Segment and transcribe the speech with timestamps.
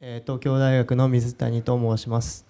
[0.00, 2.46] えー東京大学の水谷と申します、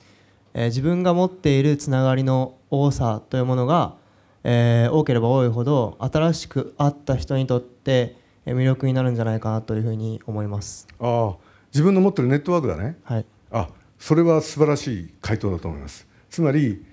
[0.52, 3.96] えー自分が持っているつながりの多さというものが、
[4.44, 10.86] えー多ければ多いほど新しく会った人にとってえー魅力になるんじゃないかなというふうに思います。
[11.00, 11.36] ああ
[11.72, 12.98] 自分の持ってるネットワークだね。
[13.02, 13.24] はい。
[13.50, 16.06] あそれは素晴らしい回答だと思います。
[16.28, 16.84] つまり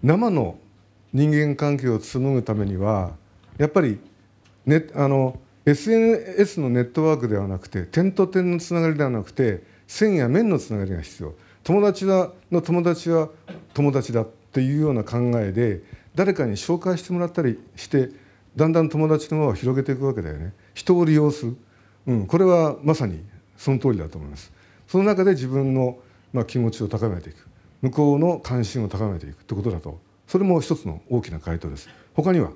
[0.00, 0.58] 生の
[1.12, 3.16] 人間関係を紡ぐためには
[3.58, 3.98] やっぱり、
[4.64, 11.34] ね、あの SNS のネットワークではなくて点と点のつながりではなくて線や面のつながりが必要。
[11.64, 13.28] 友達だの友達は
[13.74, 15.82] 友達だっていうような考えで
[16.14, 18.10] 誰かに紹介してもらったりして
[18.54, 20.52] だんだん友達の輪を広げていくわけだよね。
[20.72, 21.56] 人を利用する、
[22.06, 23.24] うん、これはまさに
[23.56, 24.52] その通りだと思います。
[24.86, 25.98] その中で自分の、
[26.32, 27.48] まあ、気持ちを高めていく。
[27.82, 29.98] 向こうの関心を高めていくってことだと。
[30.28, 31.88] それも一つの大きな回答です。
[32.14, 32.50] 他には？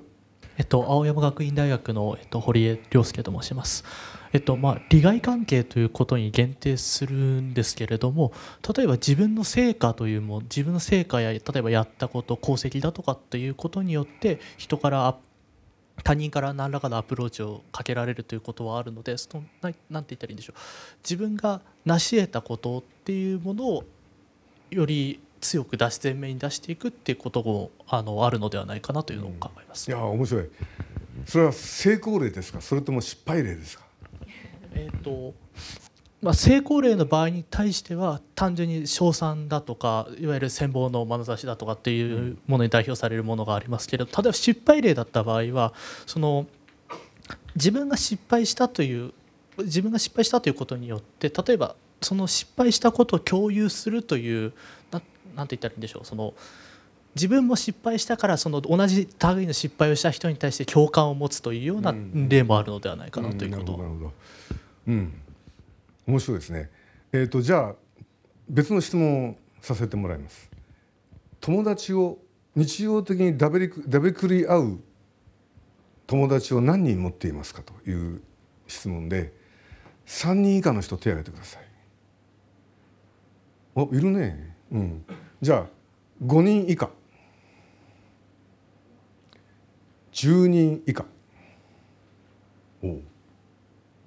[0.61, 3.83] えっと、青山学院大学の、えっと、堀江亮介と申します。
[4.31, 8.31] えっとまあ、利害関係ということに限定するんですけれども
[8.75, 15.17] 例えば自分の成果というも自分の成果や例えばやったこと功績だとかっていうことによって人から
[16.03, 20.59] 他人から何らかのアプローチをかけられるということはあるのでそのななんて言ったらいいんでしょう
[21.03, 23.83] 自分が成し得たことっていうものを
[24.69, 29.89] より強く出し前面に出していくっていうこともあのあるのではないかなというのを考えます。
[29.89, 30.49] いや面白い。
[31.25, 32.61] それは成功例ですか？
[32.61, 33.83] それとも失敗例ですか？
[34.73, 35.33] えーと
[36.21, 45.73] まあ、成功例の場合に対しては単純に称賛だとかいわゆる羨望の眼差しだとかっていうものに代表されるものがありますけれど例えば失敗例だった場合は
[46.05, 46.45] その
[47.55, 49.13] 自分が失敗したという
[49.57, 54.53] 自分が失敗したということによって例えばその失敗したことを共有するという
[55.31, 56.05] ななんて言ったらいいんでしょう。
[56.05, 56.33] その
[57.15, 64.13] 自分も失敗したからその同じ類の失敗をした人に対して共感を持つというようなうん例もあるのではないかなということをうんなるほどなるほど
[64.87, 65.13] うん。
[66.07, 66.69] 面白いですね。
[67.11, 67.75] えっ、とじゃあ
[68.47, 70.49] 別の質問をさせてもらいます。
[71.39, 72.19] 友達を
[72.55, 74.79] 日常的にだべりくだべくり合う
[76.07, 78.21] 友達を何人持っていますかという
[78.67, 79.33] 質問で
[80.05, 81.63] 3人以下の人手を挙げてください。
[83.75, 85.05] おいるねうん。
[85.41, 85.67] じゃあ
[86.23, 86.89] 5人以下。
[90.13, 91.05] 10人以下。
[92.83, 93.01] おう。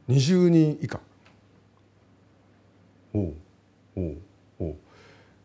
[0.08, 1.00] 20人以下。
[3.12, 3.34] おう
[3.97, 4.16] おう
[4.58, 4.76] おう。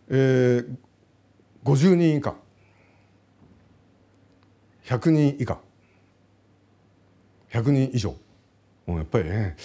[0.09, 0.77] えー、
[1.63, 2.35] 50人以下。
[4.85, 5.59] 100人以下。
[7.51, 8.15] 100人以上。
[8.85, 9.55] もうやっぱりね。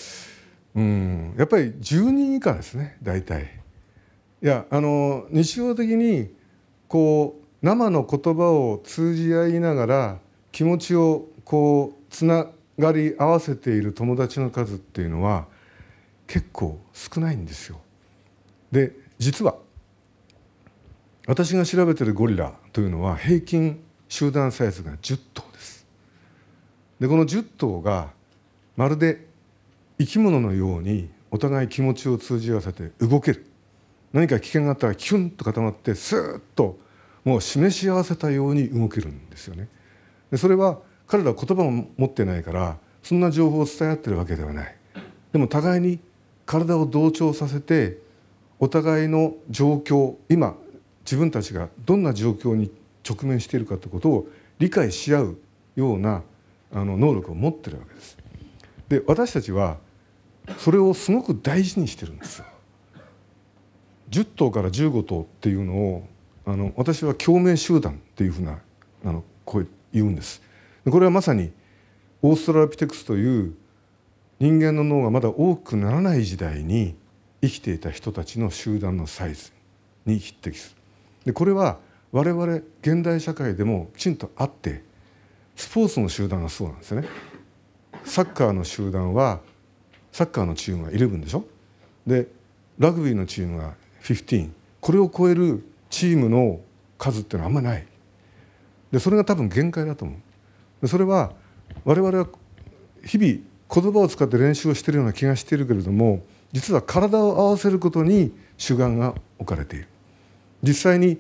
[0.74, 1.34] うん。
[1.38, 3.63] やっぱり10人以下ですね大体
[4.44, 6.28] いやあの日常的に
[6.86, 10.18] こう生の言葉を通じ合いながら
[10.52, 15.46] 気持ちをこうつながり合わせている友達の数っていうのは
[16.26, 17.80] 結構少ないんですよ。
[18.70, 19.56] で実は
[21.26, 25.86] 私が調べてるゴリラというのは平均集団サイズが10頭です。
[27.00, 28.10] でこの10頭が
[28.76, 29.26] まるで
[29.98, 33.46] 生き物のようにお互い気持ちを通じ合わせて動ける
[34.14, 36.78] 何か危険があったらキュンと固まってスーッと
[37.24, 39.68] もう示し合わせたように動けるんですよね。
[40.30, 44.76] でそれは彼らは言葉を持ってないからそんな情報を伝え合ってるわけではない。
[45.32, 45.98] でも互いに
[46.46, 47.98] 体を同調させて
[48.60, 50.54] お互いの状況今
[51.04, 52.70] 自分たちがどんな状況に
[53.08, 54.28] 直面しているかということを
[54.60, 55.38] 理解し合う
[55.74, 56.22] ような
[56.72, 58.16] あの能力を持ってるわけです。
[58.88, 59.78] で私たちは
[60.58, 62.44] それをすごく大事にしてるんですよ。
[64.14, 66.08] 10頭から15頭っていうのを
[66.46, 68.60] あの私は共鳴集団っていうふうな
[69.04, 70.40] あのこう言うんです。
[70.88, 71.50] これはまさに
[72.22, 73.54] オーストラロピテクスという
[74.38, 76.94] 人間の脳がまだ大きくならない時代に
[77.42, 79.50] 生きていた人たちの集団のサイズ
[80.06, 80.76] に匹敵する。
[81.24, 81.78] でこれは
[82.12, 84.84] 我々現代社会でもきちんとあって
[85.56, 87.08] スポーツの集団がそうなんですよね。
[88.04, 89.40] サッカーの集団は
[90.12, 91.44] サッカーのチームは11でしょ
[92.06, 92.28] で
[92.78, 96.60] ラグビーのチームが15これを超えるチームの
[96.98, 97.86] 数っていうのはあんまりない。
[98.92, 100.18] でそれが多分限界だと思う。
[100.82, 101.32] でそれは
[101.84, 102.28] 我々は
[103.04, 103.40] 日々
[103.82, 106.22] 言葉を使って練習をしているような気がしているけれども
[106.52, 109.88] 実は体を合わせることに主眼が置かれている。
[110.62, 111.18] 実際に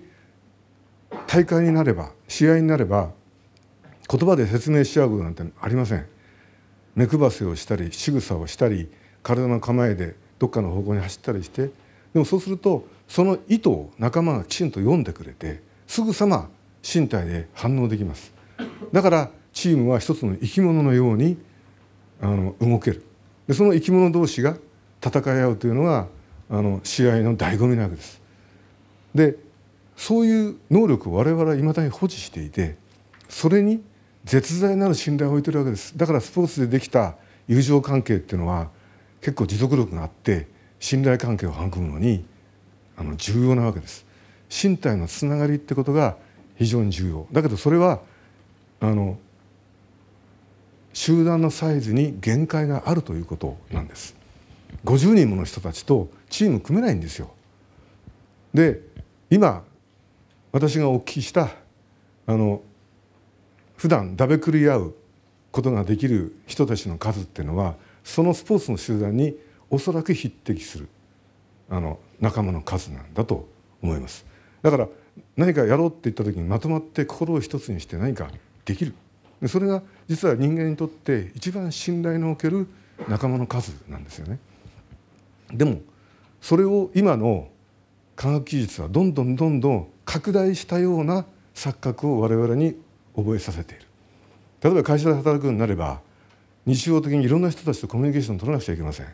[1.26, 3.10] 大会になれば試合になれば
[4.08, 6.06] 言葉で説明し合うことなんてありません。
[6.94, 8.88] 目配せをしたり仕草をしたり
[9.22, 11.70] 体の構えでどっかの方向に走ったりして
[12.14, 16.48] でもそうするとその意図を仲間がきちんと読んでくれてすぐさま
[16.82, 18.32] 身体で反応できます。
[18.92, 21.36] だからチームは一つの生き物のように
[22.20, 23.04] あの動ける。
[23.46, 24.56] でその生き物同士が
[25.04, 26.06] 戦い合うというのが
[26.48, 28.22] あの試合の醍醐味なわけです。
[29.14, 29.36] で
[29.96, 32.76] そういう能力を我々はいまだに保持していて
[33.28, 33.82] それに
[34.24, 35.96] 絶大なる信頼を置いてるわけです。
[35.96, 37.16] だからスポーツでできた
[37.48, 38.70] 友情関係っていうのは
[39.20, 40.48] 結構持続力があって
[40.84, 42.26] 信頼関係を育むのに
[42.98, 44.04] あの重要なわけです。
[44.50, 46.18] 身体のつながりってことが
[46.56, 47.26] 非常に重要。
[47.32, 48.02] だけどそれは
[48.80, 49.16] あの
[50.92, 54.14] 集団のサイズに限界があるということなんです。
[54.84, 57.30] 50人もの人たちとチーム組めないんですよ。
[58.52, 58.82] で
[59.30, 59.64] 今
[60.52, 61.48] 私がお聞きした
[62.26, 62.60] あの
[63.78, 64.94] 普段だべくり合う
[65.50, 69.34] ことができる人たちの数っていうのはそのスポーツの集団に
[69.74, 70.88] おそらく匹敵する
[71.68, 73.48] あの仲間の数なんだと
[73.82, 74.24] 思います。
[74.62, 74.88] だから
[75.36, 78.30] 何かやろうって言った時にまとまって心を一つにして何か
[78.64, 78.94] できる。
[79.48, 82.68] それが実は人間にとって一番信頼のおける
[83.08, 84.38] 仲間の数なんですよね。
[85.52, 85.80] でも
[86.40, 87.48] それを今の
[88.14, 92.76] 科学技術はどんどんどんどん拡大したような錯覚を我々に
[93.16, 93.86] 覚えさせている。
[94.62, 96.00] 例えば会社で働くようになれば
[96.64, 99.06] 日常的にいろんな人たちとコミュニケーションを取らなくちゃいけません。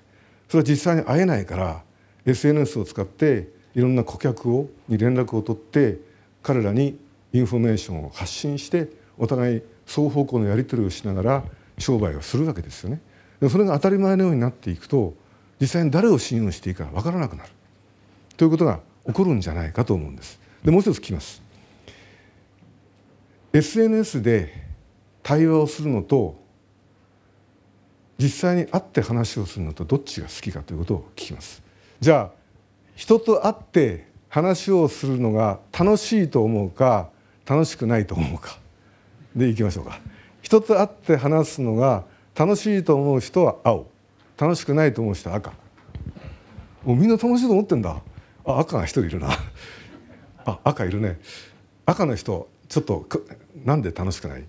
[0.51, 1.85] それは実際に会えないから
[2.27, 5.99] SNS を使っていろんな顧客をに連絡を取って
[6.43, 6.99] 彼らに
[7.33, 11.45] インフォメーションを発信してお互い双方向のやり取りをしながら
[11.79, 13.01] 商売をするわけですよね。
[13.41, 15.15] でそれが当たり前のようになっていくと
[15.61, 17.51] 実際に誰を信用していいか分からなくなる。
[18.37, 20.41] ということが起こるんじゃないかと思うんです。
[20.65, 21.41] でもう一つ聞きます。
[23.53, 24.53] SNS で
[25.23, 26.41] 対話をするのと
[28.21, 31.63] 実際に会って話をするのとどっちが好きかということを聞きます。
[32.01, 32.41] じゃあ
[32.95, 37.09] 人と会って話をするのが楽しいと思うか
[37.47, 38.59] 楽しくないと思うか。
[39.35, 39.99] でいきましょうか。
[40.43, 43.87] 人と会って話すのが楽しいと思う人は青。
[44.39, 45.53] 楽しくないと思う人は赤。
[46.85, 48.01] もうみんな楽しいと思ってんだ。
[48.45, 49.31] あ赤が一人いるな。
[50.45, 51.19] あ赤いるね。
[51.87, 53.07] 赤の人ちょっと
[53.65, 54.45] なんで楽しくない？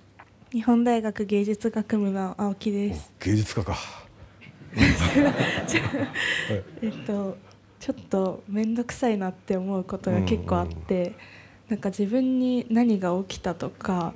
[0.52, 3.14] 日本大学芸術学部の青木です。
[3.22, 3.78] 芸術家か。
[6.82, 7.38] えっと
[7.80, 11.16] ちょっと面倒くさいなって思うことが結構あって、
[11.70, 14.14] なんか自分に何が起きたとか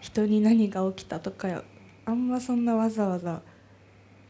[0.00, 1.62] 人に何が起きたとか
[2.06, 3.42] あんまそんなわざわざ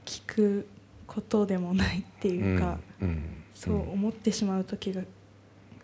[0.04, 0.66] 聞く
[1.06, 3.22] ことでもないっていうか、うんうん
[3.54, 5.00] そう思ってしまう時が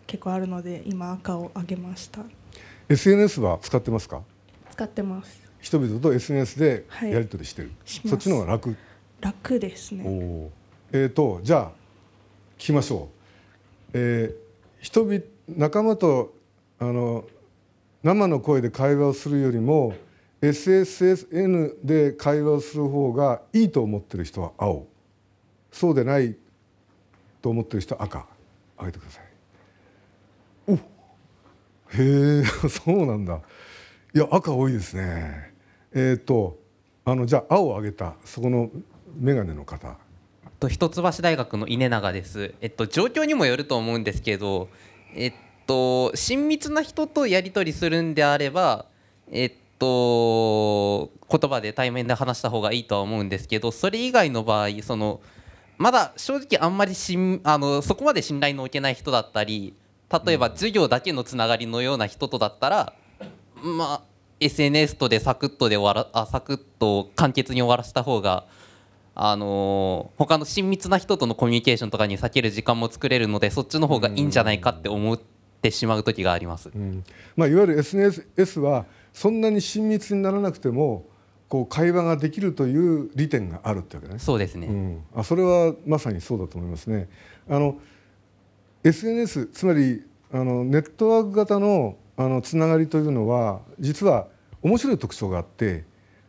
[0.05, 2.21] 結構あるので今赤をあげました。
[2.87, 4.21] SNS は使ってますか？
[4.69, 7.11] 使ってます人々と SNS ではい。
[7.11, 8.09] やり取りしてる、します。
[8.09, 8.75] そっちの方が楽。
[9.21, 10.03] 楽ですおね。
[10.05, 10.51] お
[10.91, 11.71] えー、とじゃあ
[12.57, 13.09] 聞きましょ
[13.93, 14.43] う、えー
[14.81, 16.33] 人々仲間と
[16.77, 17.23] あの
[18.03, 19.95] 生の声で会話をするよりも
[20.41, 24.85] SSN で会話をする方がいいと思ってる人は青。
[25.71, 26.35] そうでない
[27.41, 28.27] と思ってる人は赤。
[28.77, 29.23] 上げてください。
[30.67, 30.79] おへ
[32.41, 33.39] え そうなんだ。
[34.13, 35.52] いや赤多いですね
[35.93, 36.59] えっ、と
[37.05, 38.69] あのじゃあ青を上げたそこの
[39.19, 39.97] 眼鏡の方。
[40.63, 44.69] と一橋大学の稲永です、えっと、状況にもよると思うんですけど、
[45.13, 45.33] えっ
[45.67, 48.85] と、親密な人とやり取りするんであれば、
[49.29, 55.19] えっと、言葉で対面で話した方がいいとは思うんですけどそれ以外の場合その
[55.77, 59.75] まだ正直あんまりしんあのそこまで信頼の置けない人だったり
[60.25, 62.93] 例えば授業だけのつながりのような人とだったら
[63.61, 64.12] まあ
[64.45, 68.45] SNS とでサクッとで終わらあサクッと簡潔に終わらせた方が
[69.15, 75.19] あのー他の親密な人とのコミュニケーションとかに避ける時間も作れるのでそっちの方がいいんじゃないかって思っ
[75.61, 76.69] てしまう時があります。
[76.73, 77.03] うん
[77.35, 81.05] まあ、いわゆる SNS はそんなに親密にならなくても
[81.49, 84.17] こう会話ができるという利点があるってわけね。
[84.17, 87.09] そうですね、うん、あそれはまさにそうだと思いますね。
[87.47, 87.77] あの
[88.83, 94.27] SNS つまりあのネットワーク型のあのつながりというのは実は
[94.61, 95.83] 面白い特徴があって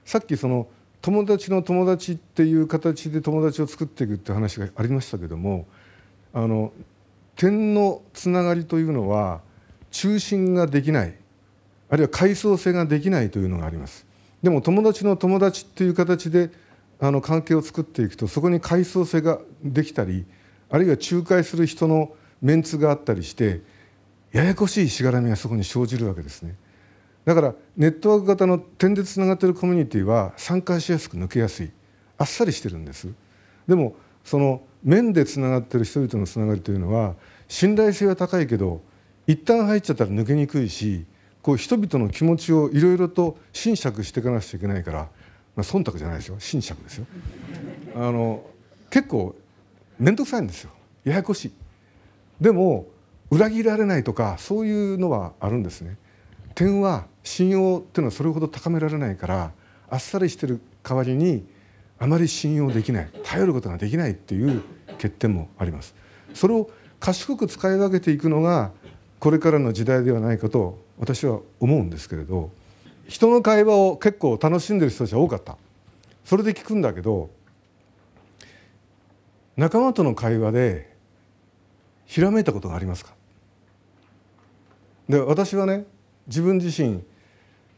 [0.05, 0.69] さっきその
[1.03, 5.67] 友達の友達っていう形で友達を作っていくって話がありましたけども
[6.33, 6.73] あの
[7.37, 9.41] 点のつながりというのは
[9.91, 11.14] 中心ができない
[11.91, 14.07] あるいは階層性ができないというのがあります。
[14.43, 16.50] でも友達の友達っていう形で
[17.00, 20.26] あの関係を作っていくとそこに階層性ができたり
[20.71, 23.62] あるいは仲介する人のメンツがあったりして
[24.35, 26.57] ややこしいしがらみがそこに生じるわけですね。
[27.25, 31.71] だからネットワーク型の点でつながっているコミュニティは参加しやすく抜けやすい。
[32.19, 33.09] あっさりしてるんです。
[33.69, 37.14] でもその面でつながっている人々のつながりというのは
[37.47, 38.81] 信頼性は高いけど
[39.29, 41.07] 一旦入っちゃったら抜けにくいし
[41.41, 45.09] こう人々の気持ちをいろいろと侵釈していかなくちゃいけないから、ま
[45.59, 46.37] あ、忖度じゃないですよ。
[46.41, 47.07] 侵釈ですよ。
[47.95, 48.45] あの
[48.91, 49.37] 結構
[49.97, 50.71] 面倒くさいんですよ。
[51.05, 51.53] ややこしい。
[52.41, 52.87] でも
[53.35, 55.97] 裏切られないとかそういうのはあるんですね。
[56.55, 59.53] 点は信用っていうのはそれほど高められないから
[59.91, 61.45] あっさりしてる代わりに
[61.99, 64.62] あまり信用できない頼ることができないっていう
[64.93, 65.95] 欠点もあります。
[66.33, 68.71] それを賢く使い分けていくのが
[69.19, 72.50] これからの時代ではないかと私は思うんですけれど
[73.09, 75.57] 人の会話を結構楽しんでる人たちは多かった。
[76.25, 77.31] それで聞くんだけど
[79.57, 80.95] 仲間との会話で
[82.07, 83.13] ひらめいたことがありますか？
[85.09, 85.85] で私はね
[86.27, 87.03] 自分自身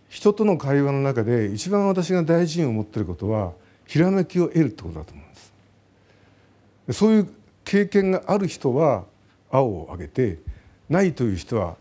[0.08, 3.52] 人との会話の中で一番私が大事に思ってることは
[3.86, 6.98] ひらめきを得るってことだと思うんです。
[6.98, 7.28] そういう
[7.64, 9.04] 経験がある人は
[9.50, 10.38] 青を上げて
[10.88, 11.76] ないという人は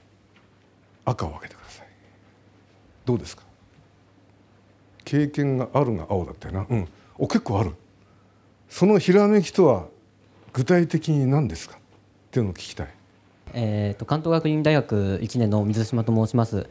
[1.05, 1.87] 赤を上げてください。
[3.05, 3.43] どうですか？
[5.03, 6.65] 経験があるが青だったよな。
[6.67, 6.87] うん。
[7.19, 7.73] お結構ある。
[8.67, 9.85] そのひらめきとは
[10.53, 11.75] 具体的に何ですか？
[11.75, 11.79] っ
[12.31, 12.87] ていうのを聞きたい。
[13.53, 16.67] えー、と関東学院大学1年の水島と申します。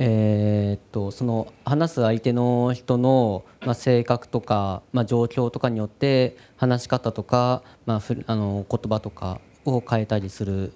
[0.00, 10.72] えー、とその話す相手の人の、まあ、性格とか、まあ、状況とかによって話し方とか、まあ、ふあの言葉とかを変えたりする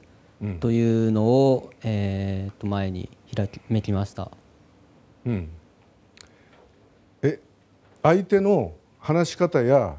[0.58, 4.30] というのを、えー、と前にひらめきました。
[5.24, 5.48] うん、
[7.22, 7.38] え
[8.02, 9.96] 相手の話し方や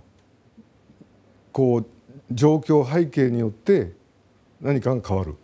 [1.53, 1.85] こう
[2.29, 3.93] 状況背景によって
[4.59, 5.35] 何かが変わる？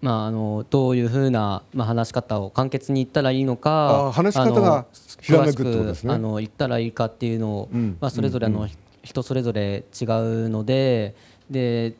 [0.00, 4.86] まあ、あのどういうふうな、まあ、話し方を簡潔に言ったらいいのあかー話し方が
[5.20, 6.14] ひらめくとですね。
[6.14, 7.96] あの言ったらいいかっていうのを、うん。
[8.00, 11.14] まあ、それぞれあの、うん人それぞれ違うので
[11.48, 11.94] で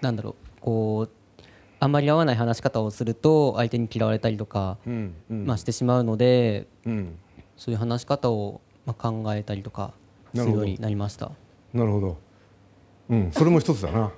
[0.00, 1.42] なんだろうこう
[1.78, 5.46] あんまり合わない話し方をすると相手に嫌われたりとか、うんうん。
[5.46, 7.18] まあ、してしまうのでうん。
[7.56, 9.92] そういう話し方を、まあ、考えたりとか
[10.34, 11.30] するようになりました。
[11.74, 12.16] なるほど、
[13.10, 14.10] うん、それも一つだな。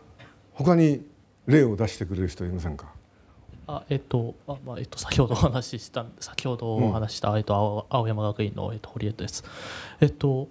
[0.52, 1.04] 他に
[1.46, 2.93] 例を出してくれる人いませんか？
[3.66, 9.44] あえっとあまあえっと先ほどお話しした先ほどお話しした、えっと青青山学院のえっと堀江です。
[10.00, 10.48] えっと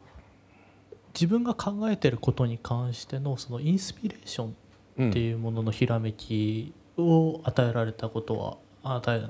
[1.13, 9.27] 自分が考えてることに関してのそのインスピレーションっていうもののひらめきを与えられたことは与え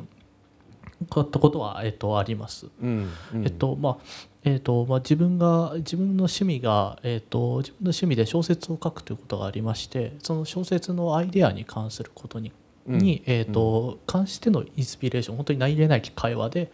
[1.10, 2.68] たことはえっとあります。
[2.82, 3.98] うんうんえっとまあ
[4.46, 12.52] えっとまあ、自分が自分の趣味が、えっと、自分の趣味で小説を書くということがありましてその小説のアイデアに関することに,、
[12.88, 12.98] うん。
[13.00, 16.72] にえっと関してのインスピレーション本当に何気ない会話で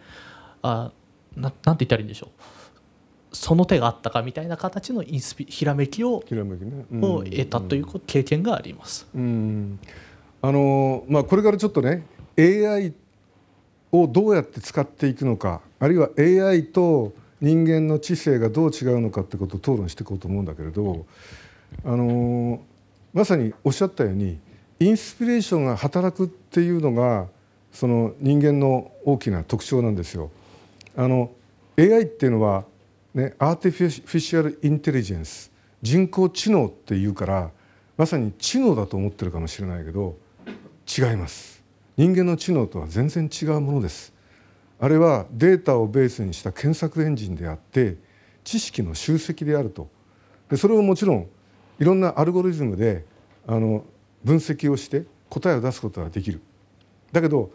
[0.62, 0.92] あ
[1.36, 2.30] ななんて言ったらいいんでしょう。
[3.32, 7.04] その手があったかみたいな形のインスピひらめきをひらめきね、うん。
[7.04, 9.06] を得たというこ経験があります。
[9.14, 9.78] うん。
[10.42, 12.06] あのまあ、これからちょっとね
[12.38, 12.94] AI
[13.92, 21.06] をどうやって使っていくのかあるいは AI と人間の知性がどう違うのかってことを討論していこうと思うんだけれど、
[21.84, 22.60] あの
[23.12, 24.38] まさにおっしゃったように
[24.82, 27.28] インスピレーションが働くっていうのが
[27.70, 30.30] その人間の大きな特徴なんですよ。
[30.96, 31.32] あの
[31.78, 32.64] AI っていうのは、
[33.12, 37.50] ね、アーティフィシャル・インテリジェンス人工知能っていうから
[37.98, 40.16] まさに知能だと思ってるかもしれないけど
[40.88, 41.62] 違います。
[41.98, 44.14] 人間の知能とは全然違うものです。
[44.78, 47.98] あれはデータをベースにした検索エンジンであって
[48.44, 49.90] 知識の集積であると。
[50.48, 51.28] でそれをもちろん
[51.78, 53.04] いろんなアルゴリズムで
[53.46, 53.84] あの
[54.24, 56.40] 分析をして答えを出すことができる。
[57.12, 57.50] だけど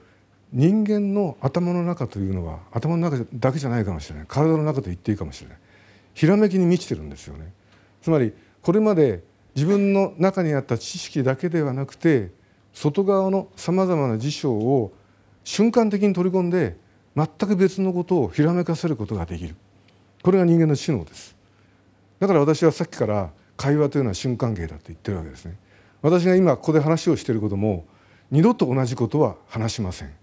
[0.51, 4.25] 人間の頭の中というのは頭の中だけじゃないかもしれない。
[4.27, 5.57] 体の中と言っていいかもしれない。
[6.13, 7.51] ひらめきに満ちてるんですよね。
[8.01, 9.24] つまりこれまで
[9.55, 12.31] 自分の中にあった知識だけではなくて
[12.74, 14.93] 外側のさまざまな事象を
[15.43, 16.77] 瞬間的に取り込んで
[17.15, 19.55] 全く別のことをひらめかせることができる。
[20.22, 21.36] これが人間の知能です。
[22.19, 25.57] だから私はさっきから会話というのは瞬間芸だと言ってるわけですね。
[26.06, 27.88] 私が今ここで話をしていることも
[28.30, 30.14] 二度と同じことは話しません。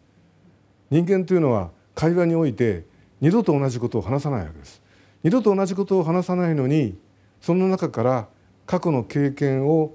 [0.92, 2.84] 人間というのは会話において
[3.20, 4.80] 二度と同じことを話さないわけです。
[5.24, 6.96] 二度と同じことを話さないのに
[7.40, 8.28] その中から
[8.64, 9.92] 過去の経験を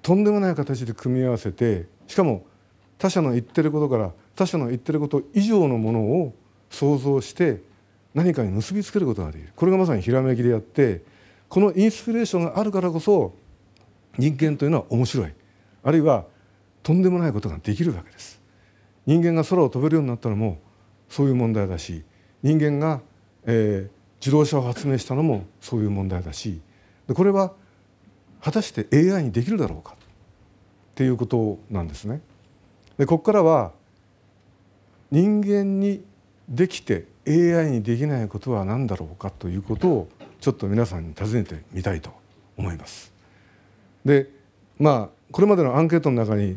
[0.00, 2.46] とんでもない形で組み合わせてしかも
[2.96, 6.34] 他者の言ってることから他者の言ってること以上のものを
[6.70, 7.60] 想像して
[8.14, 9.52] 何かに結びつけることができる。
[9.54, 11.02] これがまさにひらめきであって
[11.50, 13.43] このインスピレーションがあるからこそ
[14.18, 15.32] 人間というのは面白い
[15.82, 16.24] あるいは
[16.82, 18.40] とんでもないことができるわけです
[19.06, 20.58] 人間が空を飛べるようになったのも
[21.08, 22.04] そういう問題だし
[22.42, 23.00] 人間が、
[23.44, 26.62] えー自動車を発明したのもそういう問題だし
[27.06, 27.52] でこれは
[28.40, 29.96] 果たして AI にできるだろうかっ
[30.94, 32.22] ていうことなんですね。
[32.96, 33.72] でここからは
[35.10, 36.02] 人間に
[36.48, 40.08] できて AI にできないことは何だろうかということを
[40.40, 42.10] ちょっと皆さんに尋ねてみたいと
[42.56, 43.13] 思います。
[44.04, 44.28] で
[44.78, 46.56] まあこれまでのアンケートの中に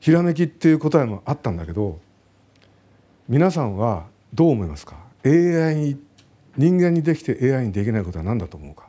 [0.00, 1.98] ひらめきっていう答えもあったんだけど
[3.28, 5.96] 皆さんはどう思いますか？AI に
[6.56, 8.88] 人間にできて AI にできないことは何だと思うか？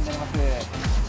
[0.00, 0.99] になります。